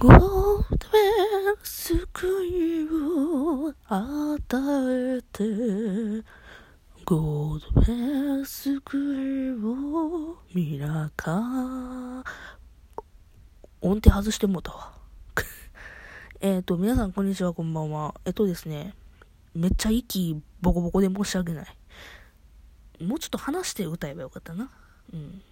[0.00, 0.20] ゴール
[0.78, 0.98] ドベ
[1.50, 5.44] ル救いを与えて
[7.04, 12.24] ゴールドベル救いをミラカ
[13.82, 14.94] 音程外してもうたわ。
[16.40, 18.14] えっと皆さんこんにちはこんばんは。
[18.24, 18.94] えっとですね
[19.52, 23.04] めっちゃ息ボコボコで申し訳ない。
[23.04, 24.70] もうちょっと話して歌えばよかったな。
[25.12, 25.42] うん。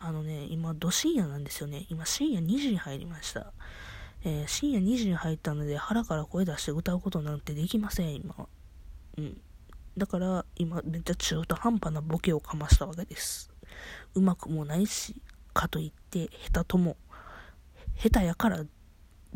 [0.00, 1.86] あのね、今、ど深夜なんですよね。
[1.88, 3.52] 今、深夜2時に入りました。
[4.24, 8.48] えー、深夜2時に入ったので、腹から声出して歌うことなんてできません、今。
[9.16, 9.40] うん。
[9.96, 13.50] だから、今、めっちゃ中途半端なボケをかましたわけです。
[14.14, 15.20] うまくもないし、
[15.52, 16.96] かといって、下手とも、
[17.96, 18.64] 下手やから、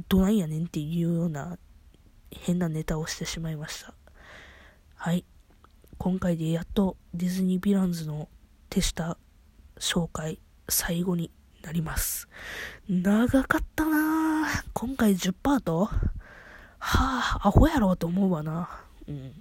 [0.09, 1.59] どないやねんっていうような、
[2.31, 3.95] 変なネタをしてしまいました。
[4.95, 5.25] はい。
[5.98, 8.29] 今回でやっと、ディズニーヴィランズの
[8.70, 9.19] 手下
[9.77, 11.30] 紹介最後に
[11.62, 12.29] なります。
[12.89, 15.84] 長かったな今回10パート？
[15.84, 15.91] は
[16.78, 18.69] あ、アホやろと思うわな。
[19.06, 19.33] うん。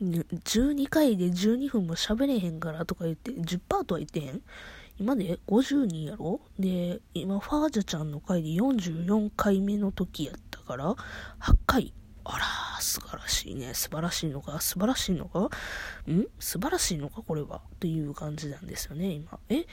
[0.00, 4.42] 12回で12分も喋れへんからとか言って、10パートは言ってへん？
[4.98, 6.40] 今で50人やろ？
[6.58, 10.94] で、今、ファージャちゃんの回で44回目の時やったから、
[11.40, 11.92] 8回。
[12.24, 12.44] あら、
[12.80, 13.72] 素晴らしいね。
[13.74, 14.60] 素晴らしいのか？
[14.60, 15.40] 素晴らしいのか？
[15.40, 15.48] ん？
[16.38, 17.22] 素晴らしいのか？
[17.22, 17.62] これは。
[17.74, 19.38] っていう感じなんですよね、今。
[19.48, 19.66] え？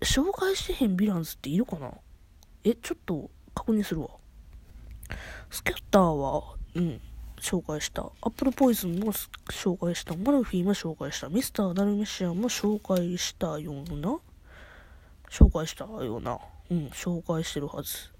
[0.00, 1.92] 紹介してへんヴィランズっているかな？
[2.64, 4.08] え、ちょっと確認するわ。
[5.50, 6.42] スキャッターは、
[6.74, 7.00] うん、
[7.40, 8.02] 紹介した。
[8.02, 10.14] アップルポイズンも紹介した。
[10.16, 11.28] マルフィーも紹介した。
[11.28, 14.18] ミスター・ダルメシアンも紹介したような？
[15.30, 16.38] 紹介したような。
[16.70, 18.10] うん、紹介してるはず。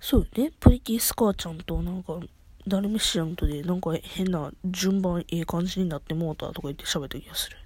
[0.00, 0.52] そうね。
[0.60, 2.20] プリティ・スカーちゃんとなんか、
[2.66, 7.56] ダルメシアンとでなんか変な順番ええ感じになってもうたとか言って喋った気がする。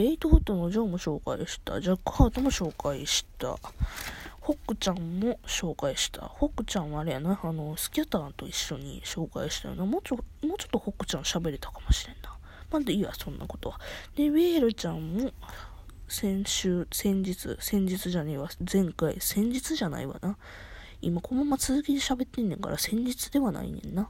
[0.00, 1.80] エイトフットのジョーも紹介した。
[1.80, 3.56] ジャックハートも紹介した。
[4.40, 6.22] ホックちゃんも紹介した。
[6.22, 9.84] ホックちゃんはあれやな、あの、スキャターと一緒に紹介したよな。
[9.84, 12.38] もうちょ、もうちょっとホックちゃん喋れたかもしれんな。
[12.70, 13.80] まあ、でいいわ、そんなことは。
[14.14, 15.32] で、ウェールちゃんも、
[16.06, 20.38] 先週、先日、先日じゃねえわ、前回、先日じゃないわな。
[21.02, 24.08] 今、このまま続きで喋ってんねんから、先日ではないねんな。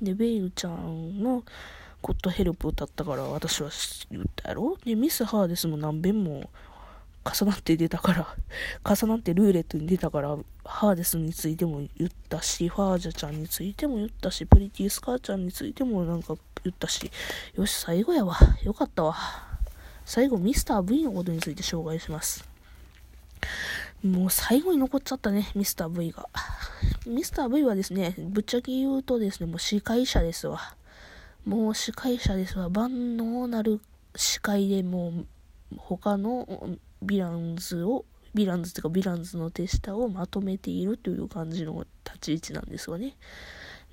[0.00, 1.44] で、ベイルちゃんの、
[2.00, 3.70] ゴッドヘルプ歌ったから私は
[4.10, 4.76] 言ったやろ？
[4.84, 6.48] で、ミス・ハーデスも何遍も
[7.24, 8.36] 重なって出たから、
[8.84, 17.10] 重なってルーレットに出たから、ハーデスについても言ったし、ファージャちゃんについても言ったし、プリティスカーちゃんについてもなんか言ったし、
[17.54, 18.36] よし、最後やわ。
[18.62, 19.16] よかったわ。
[20.04, 22.48] 最後、ミスター V のことについて紹介します。
[24.02, 26.28] もう最後に残っちゃったね、ミスター V が。
[27.06, 30.74] ミスター V はですね、ぶっちゃけ言うとですね、もう司会者ですわ。
[31.44, 32.68] もう司会者ですわ。
[32.68, 33.80] 万能なる
[34.16, 35.26] 司会でもう
[35.76, 36.46] 他の
[37.04, 38.04] ヴィランズを、
[38.34, 43.16] ヴィランズというかヴィランズの手下をまとめているという感じの立ち位置なんですわね。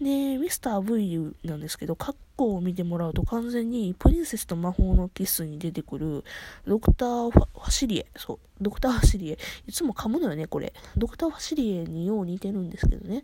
[0.01, 6.23] で、ミスター V なんですけど、カッコを見てもらうと完全にプリンセスと魔法のキスに出てくる
[6.67, 8.07] ドクターファシリエ。
[8.17, 8.39] そう。
[8.59, 9.38] ドクターファシリエ。
[9.67, 10.73] いつも噛むのよね、これ。
[10.97, 13.23] ドクターファシリエによう似てるんですけどね。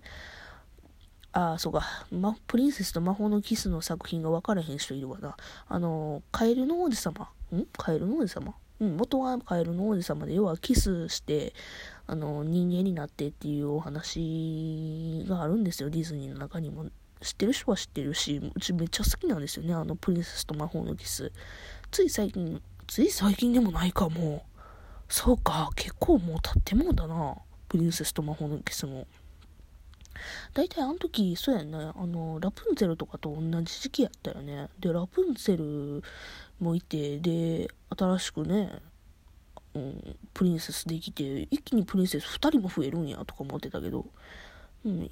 [1.34, 5.38] ああ、そうか、ま、プリンセスと魔法のキスの作品が分からへん人いるわな。
[5.68, 7.30] あの、カエルの王子様。
[7.56, 7.66] ん？
[7.78, 8.54] カエルの王子様？
[8.82, 11.54] うん、元はカエルの王子様で、要はキスして、
[12.08, 16.86] あの、人間になってっていうお話があるんですよ、ディズニーの中にも。
[17.22, 21.32] 知ってる人は知ってるし、うちめっちゃ好きなんですよね、あの、プリンセスと魔法のキス。
[21.92, 24.44] つい最近、つい最近でもないかも。
[25.08, 27.36] そうか、結構もう経ってもうだな。
[27.70, 29.06] プリンセスと魔法のキスも。
[30.54, 34.70] 大体あの時、そうやね、あの、ラプンツェルとかと同じ時期やったよね。
[34.80, 35.58] で、ラプンツェ
[35.98, 36.04] ル
[36.60, 38.80] もいて、で、新しくね、
[39.74, 44.06] うん、プリンセスできて、一気にプリンセス2人も増えるんやとか思ってたけど、
[44.84, 45.08] うん、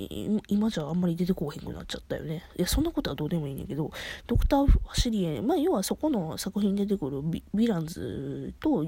[0.48, 2.44] 今じゃあんまり出てこへんくなっちゃったよね。
[2.58, 3.92] いや、そんなことはどうでもいいんだけど、
[4.28, 8.86] ドクター・ファシリエ、まあ、要はそこの作品に出てくるヴィランズと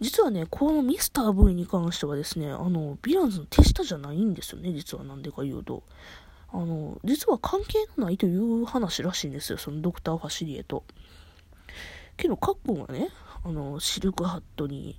[0.00, 5.82] 実はね、このミスター V に関してはですね、あの、ヴィランズの手下じゃないんですよね、実はなんでか言うと。
[6.52, 10.84] あの、実は関係のないという話らしいんですよ、そのドクター・ファシリエと。
[12.16, 13.08] けど、カッコンはね、
[13.42, 14.98] あの、シルクハットに、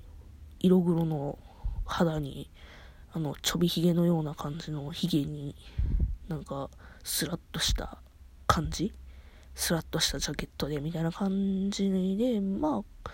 [0.59, 1.37] 色黒の
[1.85, 2.49] 肌に、
[3.13, 5.55] あの、ちょびひげのような感じのひげに、
[6.27, 6.69] なんか、
[7.03, 7.99] スラッとした
[8.47, 8.93] 感じ？
[9.55, 13.09] スラッとしたジャケットで、みたいな感じで、まあ、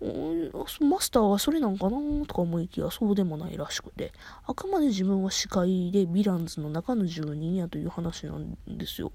[0.00, 4.12] マスターはそれなんかなとか思いきやそうでもないらしくて、
[4.46, 9.10] あくまで自分は司会でヴィランズの中の住人やという話なんですよ。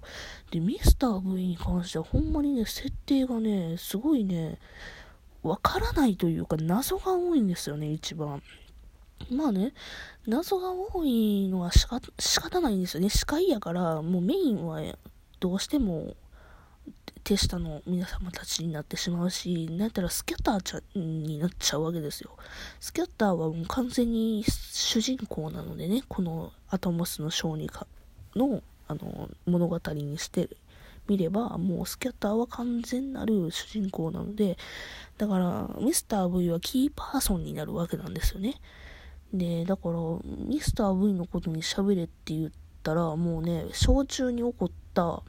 [0.50, 4.58] で、ミスター V に関してはほんまにね、設定がね、すごいね、
[5.44, 8.42] わからないというか謎が多いんですよね、一番。
[9.30, 9.74] まあね、
[10.26, 13.10] 謎が多いのは仕方ないんですよね。
[13.10, 14.82] 司会やから、もうメインは
[15.40, 16.16] どうしても
[17.24, 22.36] 手下の皆様たちになってしまうし、なんやったらスキャッターちゃになっちゃうわけですよ。
[22.80, 27.88] スキャッターはもう完全に主人公なのでね、このアトモスの小児科
[28.36, 30.50] のあの物語にして
[31.08, 34.58] みれば、もうスキャッターは完全なる主人公なので、
[35.18, 38.60] だからミスター V はキーパーソンになるわけなんですよね。
[39.34, 40.00] で、だから、
[40.46, 42.52] ミスター V のことに喋れって言っ
[42.84, 45.24] たら、もうね、小中に起こった、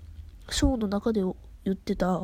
[0.51, 1.23] ショーの中で
[1.65, 2.21] 言ってた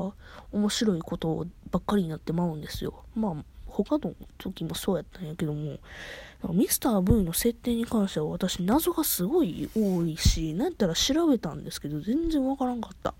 [0.53, 3.05] 面白いことばっかりになってまうんですよ。
[3.15, 5.79] まあ、他の時もそうやったんやけども、
[6.51, 13.15] ミスター V の設定に関しては私謎がすごい多いし、なんやったら調べたんですけど、全然わからんかった。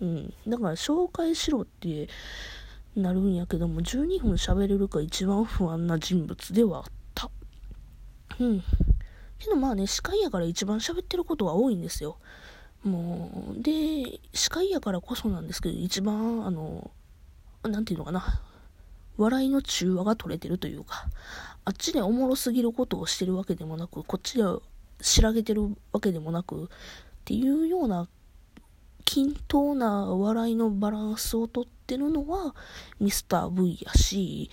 [0.00, 0.34] うん。
[0.48, 2.08] だから紹介しろって
[2.96, 6.84] なるんやけども、12分喋れるか一番不安な人物ではあっ
[7.14, 7.30] た。
[8.40, 8.62] うん。
[9.38, 12.18] けどまあね、司会やから一番喋ってることは多いんですよ。
[12.84, 16.90] もう、で、司会やからこそなんですけど、一番、あの、
[17.62, 18.40] なんていうのかな、
[19.16, 21.06] 笑いの中和が取れてるというか、
[21.64, 24.44] あっちでおもろすぎることをしてるわけでもなく、こっちで
[25.00, 26.68] しらげてるわけでもなく、っ
[27.24, 28.08] ていうような
[29.04, 32.54] 均等な笑いのバランスをとってるのは
[32.98, 34.50] ミスター V やし、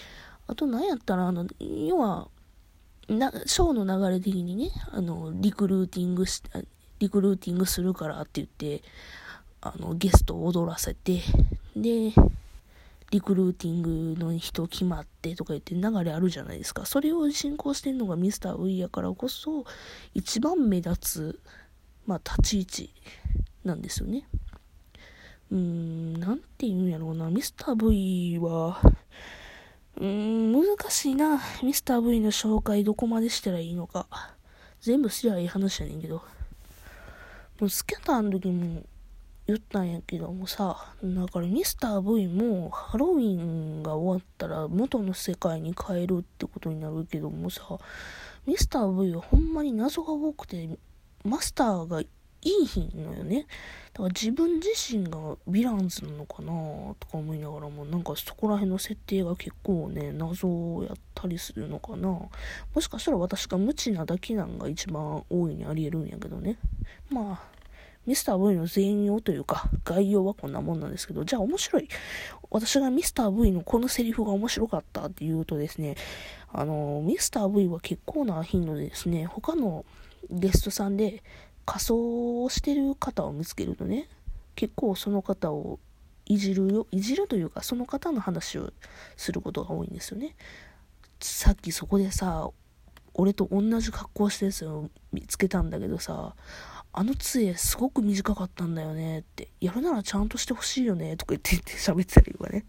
[0.47, 2.27] あと何やったら、あの、要は、
[3.07, 6.43] な、ショーの流れ的にね、あの、リクルーティングし、
[6.99, 8.83] リクルーティングするからって言って、
[9.61, 11.21] あの、ゲストを踊らせて、
[11.75, 12.13] で、
[13.11, 16.85] リクルーティングの人決まってとか言って流れあるじゃないですか。
[16.85, 19.65] それを進行してるのがミスター V やからこそ、
[20.13, 21.39] 一番目立つ、
[22.05, 22.93] まあ、立ち位置
[23.63, 24.27] なんですよね。
[25.51, 27.29] うーん、なんて言うんやろうな。
[27.29, 28.79] ミスター V は、
[29.97, 31.41] うーん、難しいな。
[31.63, 34.07] ミスター V の紹介どこまでしたらいいのか。
[34.81, 36.21] 全部すりゃいい話やねんけど。
[37.59, 38.83] もうスキャターの時も
[39.45, 47.63] 言ったんやけどもさ、だからミスター V もハロウィンが終わったら元の世界に変えるってことになるけどもさ、
[48.45, 50.69] ミスター V はほんまに謎が多くて、
[51.25, 52.01] マスターが
[52.41, 53.45] いい日のよね。
[53.93, 55.19] だから自分自身が
[55.49, 56.51] ヴィランズなのかな
[56.99, 62.29] とか思いながらも、なんかそこら辺の設定が結構ね、謎をやったりするのかなも
[62.79, 66.57] しかしたら私が無知なだけなんが一番大いにありえるんやけどね。
[67.09, 67.59] まあ、
[68.05, 71.87] ミスター V の全容というか、概要はこんなもんなんですけど、じゃあ面白い。
[72.49, 75.95] 私がミスター V のこのセリフが面白かったっていうとですね、
[76.51, 79.85] あの、ミスター V は結構な頻度でですね、他の
[80.31, 81.21] ゲストさんで、
[81.69, 84.07] 仮装をしてる方を見つけるとね、
[84.55, 85.79] 結構その方を
[86.25, 88.73] いじるよ、いじるというか、その方の話を
[89.15, 90.35] することが多いんですよね。
[91.19, 92.49] さっきそこでさ、
[93.13, 96.33] 俺と同じ格好してるやつを見つけたんだけどさ、
[96.91, 102.65] あの杖すごく短かったんだよねって、やるならちゃんとしてほしいよねとか言って言って喋ってたりとかね。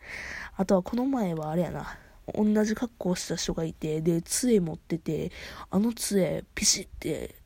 [0.58, 1.97] あとはこの前はあれやな、
[2.35, 5.32] 同じ格好した人がいて、で、杖持ってて、
[5.70, 7.37] あの杖ピシって、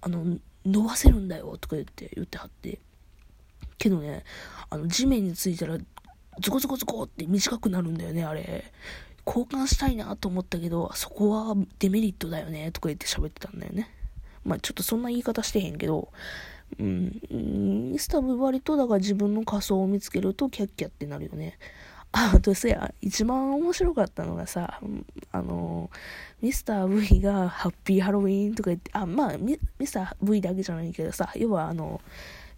[0.00, 0.38] あの、
[0.70, 2.78] 伸ばせるんだよとか言って言ってはって。
[3.78, 4.24] けどね、
[4.68, 5.78] あの地面についたら
[6.40, 8.72] ズコズコズコって短くなるんだよね、あれ。
[9.26, 13.90] 交換したいなと思ったけど、そこはデメリットだよねとか言って喋ってたんだよね。
[14.44, 16.10] まあちょっとそんな言い方してへんけど、
[16.78, 17.20] うん、
[17.92, 21.58] ミスター V 割とだから自分の仮想を見つけるとキャッキャってなるよね。
[22.12, 24.80] あ、あとせや、一番面白かったのがさ、
[25.30, 25.90] あの、
[26.42, 32.00] ミスター V がハッピーハロウィンとか言って、あ、まあミ、ミスター V だけじゃないけどさ、要はあの、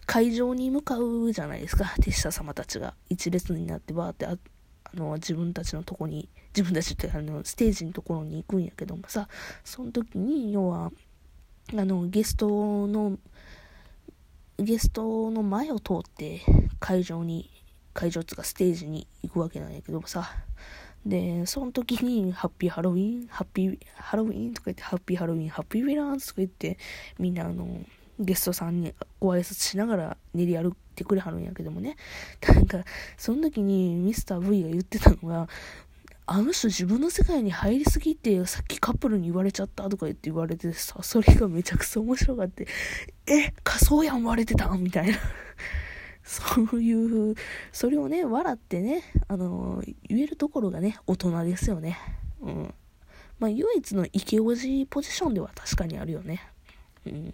[0.05, 2.95] 会場に向かうじゃないですか、手下様たちが。
[3.09, 4.37] 一列になってバーってあ
[4.85, 9.27] あの自分たちのとこに、自分たちってあのステージのところに行くんやけどもさ、
[9.63, 10.91] その時に、要は、
[11.75, 13.17] あの、ゲストの、
[14.57, 16.41] ゲストの前を通って
[16.79, 17.49] 会場に
[17.93, 20.29] 会場つかステージに行くわけなんやけどもさ、
[21.05, 26.77] で、その時に、ハッピーハロウィン、ハッピーハロウィンとか言って、ハッピーハロウィン、ハッピーウィラーズとか言って、
[27.19, 27.81] みんなあの、
[28.19, 31.97] ゲストさんにご挨拶しながら練り歩ってくれはるんやけどもね。
[32.47, 32.85] なんか、
[33.17, 35.49] その時にミスター V が言ってたのが、
[36.25, 42.67] あの人自分の世界に入りすぎて、さっきカップルに言われちゃったとか言って言われてさ、それがめちゃくちゃ面白かって、
[43.27, 45.17] え、仮想やん割れてたみたいな。
[46.23, 47.35] そういう、
[47.71, 51.97] それをね、笑ってね、あの、言えるところがね、大人ですよね。
[52.41, 52.73] うん。
[53.39, 56.41] まあ、唯一のイケオジポジションでは確かにあるよね。
[57.05, 57.33] うん。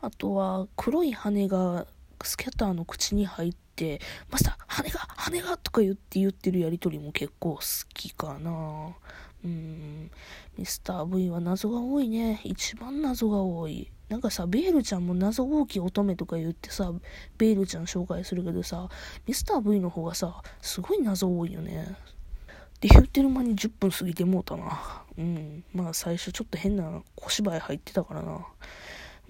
[0.00, 1.86] あとは、黒い羽が
[2.22, 4.00] スキャターの口に入って、
[4.30, 7.60] マスター、羽が、羽がとか言って言ってるやりとりも結構好
[7.92, 8.96] きかな。
[9.44, 10.10] うん。
[10.56, 12.40] ミスター V は謎が多いね。
[12.44, 13.90] 一番謎が多い。
[14.10, 16.92] なんかさ、ベールちゃんも謎大きい乙女とか言ってさ、
[17.38, 18.88] ベールちゃん紹介するけどさ、
[19.26, 21.86] ミスター V の方がさ、すごい謎多いよね。
[21.88, 25.04] って言ってる間に10分過ぎてもうたな。
[25.16, 25.64] うん。
[25.72, 28.46] まあ最初ちょっと変な小芝居入ってたからな。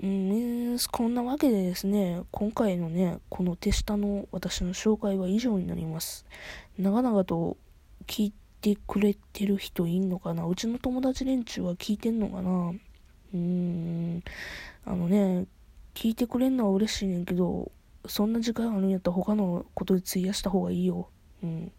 [0.02, 6.24] うん、こんなわけでですね、今回のね、この手下の私の紹介は以上になります。
[6.78, 7.58] 長々と
[8.06, 8.32] 聞い
[8.62, 10.46] てくれてる人いんのかな？
[10.46, 12.72] うちの友達連中は聞いてんのかな？
[13.32, 14.22] うーん、
[14.84, 15.46] あのね、
[15.94, 17.70] 聞いてくれんのは嬉しいねんけど、
[18.06, 21.08] そんな時間あるんやったら他のことで費やした方がいいよ。
[21.42, 21.72] うん。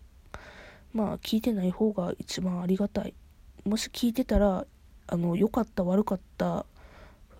[0.93, 3.13] まあ、聞いてない方が一番ありがたい。
[3.63, 4.65] もし聞いてたら、
[5.07, 6.65] あの、良かった、悪かった、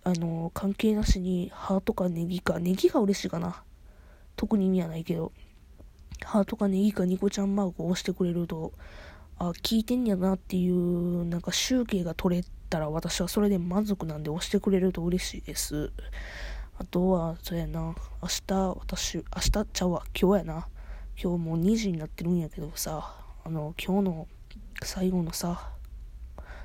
[0.03, 3.63] あの、関係なしに、ハートかネギか、ネギが嬉しいかな。
[4.36, 5.32] 特に意味はないけど、
[6.24, 8.74] ハートかネギかニコちゃんマークを押してくれると、
[9.38, 15.92] あ、聞いてんやなっていう、なんか集計が取れたら私はそれで満足なんで押してくれると嬉しいです。
[16.80, 17.96] あとは、そうやな、明
[18.48, 20.68] 日、私、明日ちゃうわ、今日やな。
[21.22, 23.13] 今日もう2時になってるんやけどさ、
[23.44, 24.28] あの、今日の
[24.82, 25.74] 最後のさ、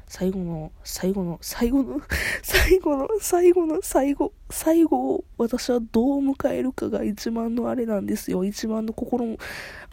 [0.07, 2.01] 最後の、最後の、最後の、
[2.41, 8.45] 最後の、最後の、最後、最後を私はどう迎えるかが一番のあれなんですよ。
[8.45, 9.39] 一番の心も、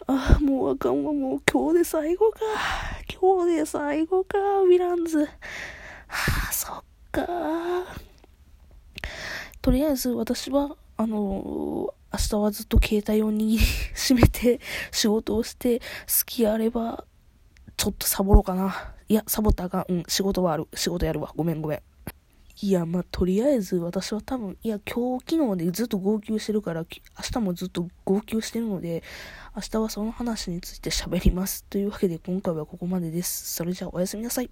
[0.06, 2.38] ああ、もうあかんわ、もう今日で最後か。
[3.20, 5.28] 今日で最後か、ヴィランズ。
[6.06, 7.26] はあ、そっか。
[9.62, 13.58] とりあえず私は、あの明日はずっと携帯を握り
[13.96, 14.60] しめて
[14.92, 15.84] 仕事をして好
[16.24, 17.04] きあれば
[17.76, 18.94] ちょっとサボろうかな。
[19.08, 19.84] いや、サボったらあかん。
[19.88, 20.66] うん、仕事はある。
[20.74, 21.32] 仕事やるわ。
[21.36, 21.82] ごめんごめん。
[22.62, 26.86] いや、まあ、とりあえず私は多分、いや、今日、昨日でずっと号泣してるから、明
[27.32, 29.02] 日もずっと号泣してるので、
[29.56, 31.64] 明日はその話について喋ります。
[31.64, 33.52] というわけで今回はここまでです。
[33.54, 34.50] それじゃあおやすみなさい。